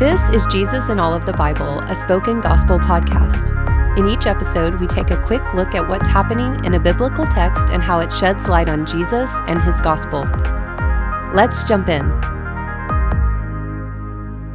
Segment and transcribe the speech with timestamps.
[0.00, 3.54] This is Jesus in All of the Bible, a spoken gospel podcast.
[3.98, 7.68] In each episode, we take a quick look at what's happening in a biblical text
[7.68, 10.24] and how it sheds light on Jesus and his gospel.
[11.34, 12.00] Let's jump in.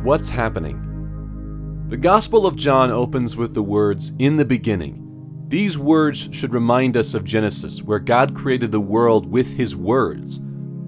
[0.04, 1.86] What's happening?
[1.89, 5.46] The Gospel of John opens with the words, In the beginning.
[5.48, 10.41] These words should remind us of Genesis, where God created the world with his words.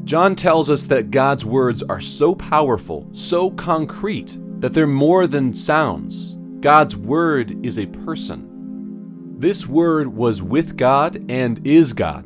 [0.03, 5.53] John tells us that God's words are so powerful, so concrete, that they're more than
[5.53, 6.35] sounds.
[6.59, 9.35] God's word is a person.
[9.37, 12.25] This word was with God and is God.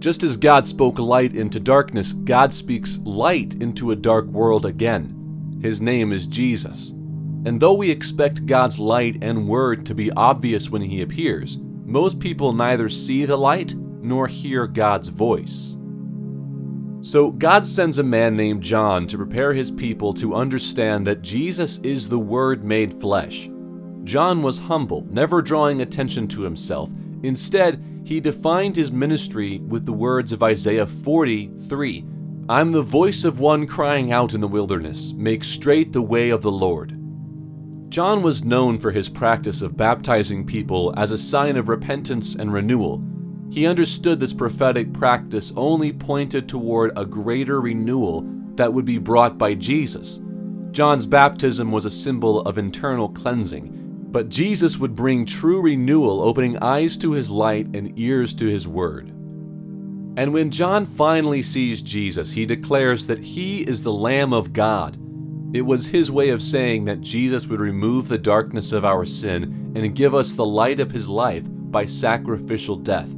[0.00, 5.58] Just as God spoke light into darkness, God speaks light into a dark world again.
[5.62, 6.90] His name is Jesus.
[6.90, 12.18] And though we expect God's light and word to be obvious when He appears, most
[12.18, 15.77] people neither see the light nor hear God's voice.
[17.00, 21.78] So God sends a man named John to prepare his people to understand that Jesus
[21.78, 23.48] is the Word made flesh.
[24.04, 26.90] John was humble, never drawing attention to himself.
[27.22, 32.06] Instead, he defined his ministry with the words of Isaiah 43
[32.50, 36.40] I'm the voice of one crying out in the wilderness, make straight the way of
[36.40, 36.98] the Lord.
[37.90, 42.50] John was known for his practice of baptizing people as a sign of repentance and
[42.52, 43.02] renewal.
[43.50, 48.24] He understood this prophetic practice only pointed toward a greater renewal
[48.56, 50.20] that would be brought by Jesus.
[50.70, 56.58] John's baptism was a symbol of internal cleansing, but Jesus would bring true renewal, opening
[56.62, 59.08] eyes to his light and ears to his word.
[60.18, 64.98] And when John finally sees Jesus, he declares that he is the Lamb of God.
[65.54, 69.72] It was his way of saying that Jesus would remove the darkness of our sin
[69.74, 73.14] and give us the light of his life by sacrificial death.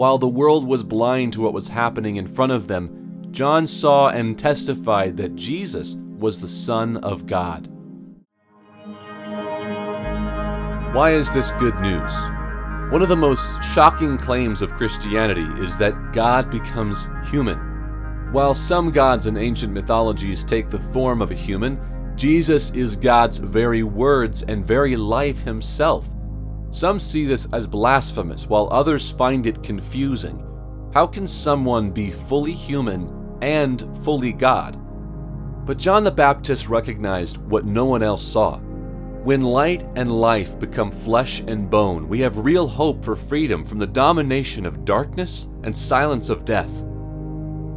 [0.00, 4.08] While the world was blind to what was happening in front of them, John saw
[4.08, 7.68] and testified that Jesus was the Son of God.
[10.94, 12.14] Why is this good news?
[12.90, 17.58] One of the most shocking claims of Christianity is that God becomes human.
[18.32, 21.78] While some gods in ancient mythologies take the form of a human,
[22.16, 26.08] Jesus is God's very words and very life himself.
[26.70, 30.46] Some see this as blasphemous, while others find it confusing.
[30.94, 34.78] How can someone be fully human and fully God?
[35.66, 38.58] But John the Baptist recognized what no one else saw.
[39.22, 43.78] When light and life become flesh and bone, we have real hope for freedom from
[43.78, 46.84] the domination of darkness and silence of death.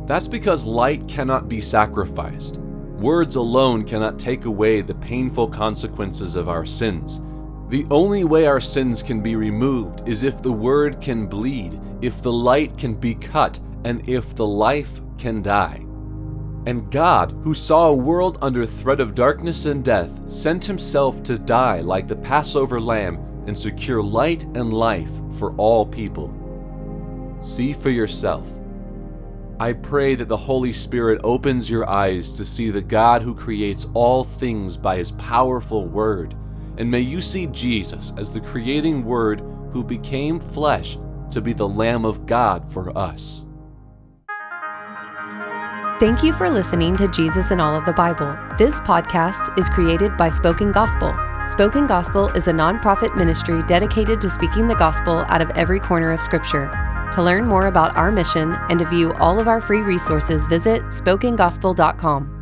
[0.05, 2.57] That's because light cannot be sacrificed.
[2.57, 7.21] Words alone cannot take away the painful consequences of our sins.
[7.73, 12.21] The only way our sins can be removed is if the word can bleed, if
[12.21, 15.83] the light can be cut, and if the life can die.
[16.67, 21.39] And God, who saw a world under threat of darkness and death, sent himself to
[21.39, 23.15] die like the Passover lamb
[23.47, 26.31] and secure light and life for all people.
[27.39, 28.47] See for yourself.
[29.59, 33.87] I pray that the Holy Spirit opens your eyes to see the God who creates
[33.95, 36.35] all things by his powerful word,
[36.77, 39.41] and may you see Jesus as the creating word
[39.71, 40.97] who became flesh
[41.31, 43.45] to be the Lamb of God for us.
[45.99, 48.37] Thank you for listening to Jesus in All of the Bible.
[48.57, 51.15] This podcast is created by Spoken Gospel.
[51.49, 56.11] Spoken Gospel is a nonprofit ministry dedicated to speaking the gospel out of every corner
[56.11, 56.71] of Scripture.
[57.13, 60.81] To learn more about our mission and to view all of our free resources, visit
[60.85, 62.32] spokengospel.com.